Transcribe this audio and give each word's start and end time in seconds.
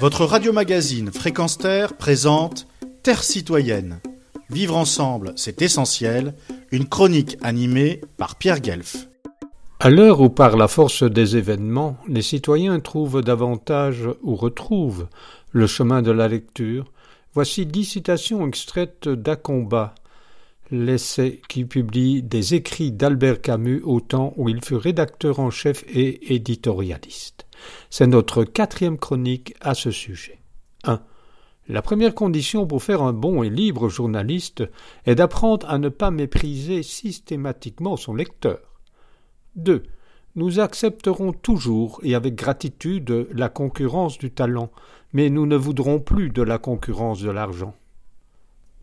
Votre 0.00 0.24
radio-magazine 0.24 1.12
Fréquence 1.12 1.56
Terre 1.56 1.96
présente 1.96 2.66
Terre 3.02 3.22
citoyenne. 3.22 4.00
Vivre 4.50 4.76
ensemble, 4.76 5.32
c'est 5.36 5.62
essentiel. 5.62 6.34
Une 6.72 6.88
chronique 6.88 7.38
animée 7.42 8.00
par 8.16 8.36
Pierre 8.36 8.60
Guelf. 8.60 9.08
À 9.78 9.90
l'heure 9.90 10.20
où, 10.20 10.28
par 10.28 10.56
la 10.56 10.66
force 10.66 11.04
des 11.04 11.36
événements, 11.36 11.96
les 12.08 12.22
citoyens 12.22 12.80
trouvent 12.80 13.22
davantage 13.22 14.08
ou 14.22 14.34
retrouvent 14.34 15.06
le 15.52 15.66
chemin 15.66 16.02
de 16.02 16.10
la 16.10 16.26
lecture, 16.26 16.90
voici 17.32 17.64
dix 17.64 17.84
citations 17.84 18.46
extraites 18.46 19.08
d'Acombat, 19.08 19.94
l'essai 20.70 21.40
qui 21.48 21.64
publie 21.64 22.22
des 22.22 22.54
écrits 22.54 22.92
d'Albert 22.92 23.40
Camus 23.40 23.82
au 23.84 24.00
temps 24.00 24.32
où 24.36 24.48
il 24.48 24.64
fut 24.64 24.76
rédacteur 24.76 25.38
en 25.38 25.50
chef 25.50 25.84
et 25.88 26.34
éditorialiste. 26.34 27.43
C'est 27.90 28.06
notre 28.06 28.44
quatrième 28.44 28.98
chronique 28.98 29.54
à 29.60 29.74
ce 29.74 29.90
sujet. 29.90 30.40
1. 30.84 31.00
La 31.68 31.80
première 31.80 32.14
condition 32.14 32.66
pour 32.66 32.82
faire 32.82 33.02
un 33.02 33.14
bon 33.14 33.42
et 33.42 33.48
libre 33.48 33.88
journaliste 33.88 34.64
est 35.06 35.14
d'apprendre 35.14 35.68
à 35.70 35.78
ne 35.78 35.88
pas 35.88 36.10
mépriser 36.10 36.82
systématiquement 36.82 37.96
son 37.96 38.14
lecteur. 38.14 38.60
2. 39.56 39.82
Nous 40.36 40.60
accepterons 40.60 41.32
toujours 41.32 42.00
et 42.02 42.14
avec 42.14 42.34
gratitude 42.34 43.28
la 43.32 43.48
concurrence 43.48 44.18
du 44.18 44.30
talent, 44.30 44.70
mais 45.12 45.30
nous 45.30 45.46
ne 45.46 45.56
voudrons 45.56 46.00
plus 46.00 46.28
de 46.28 46.42
la 46.42 46.58
concurrence 46.58 47.20
de 47.22 47.30
l'argent. 47.30 47.74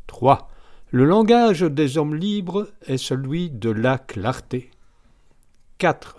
3. 0.07 0.47
Le 0.89 1.05
langage 1.05 1.61
des 1.61 1.97
hommes 1.97 2.15
libres 2.15 2.67
est 2.87 2.97
celui 2.97 3.49
de 3.49 3.69
la 3.69 3.97
clarté. 3.97 4.71
4. 5.77 6.17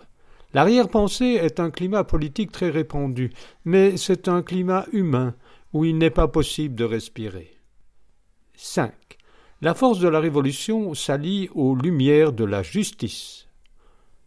L'arrière-pensée 0.55 1.39
est 1.41 1.61
un 1.61 1.71
climat 1.71 2.05
politique 2.05 2.53
très 2.53 2.71
répandu, 2.71 3.33
mais 3.65 3.97
c'est 3.97 4.29
un 4.29 4.43
climat 4.43 4.87
humain 4.93 5.35
où 5.73 5.85
il 5.85 5.97
n'est 5.97 6.11
pas 6.11 6.29
possible 6.29 6.75
de 6.75 6.85
respirer. 6.85 7.57
5. 8.55 8.93
La 9.63 9.75
force 9.75 9.99
de 9.99 10.09
la 10.09 10.21
révolution 10.21 10.95
s'allie 10.95 11.49
aux 11.55 11.75
lumières 11.75 12.33
de 12.33 12.45
la 12.45 12.63
justice. 12.63 13.47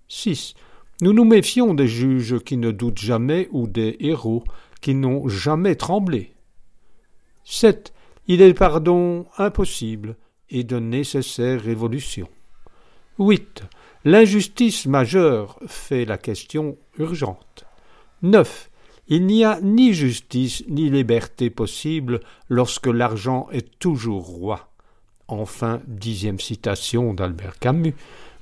6. 0.08 0.56
Nous 1.02 1.14
nous 1.14 1.26
méfions 1.26 1.74
des 1.74 1.88
juges 1.88 2.40
qui 2.40 2.58
ne 2.58 2.72
doutent 2.72 3.00
jamais 3.00 3.48
ou 3.52 3.68
des 3.68 3.98
héros 4.00 4.44
qui 4.82 4.96
n'ont 4.96 5.28
jamais 5.28 5.76
tremblé. 5.76 6.34
7. 7.44 7.94
Il 8.28 8.42
est 8.42 8.54
pardon 8.54 9.28
impossible 9.38 10.16
et 10.50 10.64
de 10.64 10.80
nécessaires 10.80 11.62
révolutions. 11.62 12.30
8. 13.20 13.64
L'injustice 14.08 14.86
majeure 14.86 15.58
fait 15.66 16.06
la 16.06 16.20
question 16.20 16.78
urgente. 17.00 17.66
9. 18.22 18.70
Il 19.08 19.26
n'y 19.26 19.44
a 19.44 19.60
ni 19.62 19.96
justice 19.96 20.64
ni 20.68 20.92
liberté 20.92 21.50
possible 21.50 22.20
lorsque 22.48 22.86
l'argent 22.86 23.48
est 23.52 23.80
toujours 23.80 24.26
roi. 24.26 24.70
Enfin, 25.28 25.82
dixième 25.88 26.40
citation 26.40 27.16
d'Albert 27.16 27.58
Camus. 27.58 27.96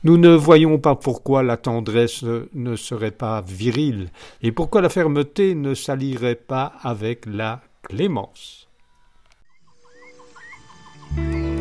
Nous 0.04 0.18
ne 0.18 0.36
voyons 0.36 0.80
pas 0.80 0.96
pourquoi 0.96 1.44
la 1.44 1.56
tendresse 1.56 2.26
ne 2.54 2.76
serait 2.76 3.12
pas 3.12 3.40
virile 3.40 4.10
et 4.42 4.52
pourquoi 4.52 4.82
la 4.82 4.90
fermeté 4.90 5.56
ne 5.56 5.76
s'allierait 5.76 6.36
pas 6.36 6.74
avec 6.82 7.26
la 7.26 7.62
clémence. 7.84 8.68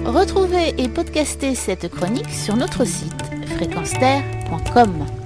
Retrouvez 0.04 0.74
et 0.76 0.88
podcastez 0.88 1.54
cette 1.54 1.88
chronique 1.88 2.30
sur 2.30 2.56
notre 2.56 2.84
site 2.84 3.31
fréquence 3.62 5.21